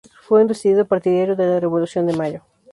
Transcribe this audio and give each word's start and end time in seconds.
Fue 0.23 0.41
un 0.41 0.47
decidido 0.47 0.87
partidario 0.87 1.35
de 1.35 1.45
la 1.45 1.59
Revolución 1.59 2.07
de 2.07 2.13
Mayo. 2.17 2.41